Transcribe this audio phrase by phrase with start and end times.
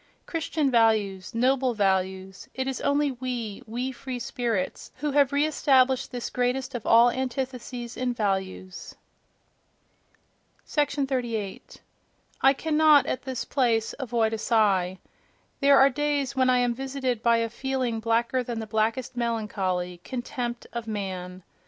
[0.25, 6.31] —Christian values—noble values: it is only we, we free spirits, who have re established this
[6.31, 8.95] greatest of all antitheses in values!...
[10.65, 11.81] 38.
[12.41, 14.97] —I cannot, at this place, avoid a sigh.
[15.59, 20.65] There are days when I am visited by a feeling blacker than the blackest melancholy—contempt
[20.73, 21.43] of man.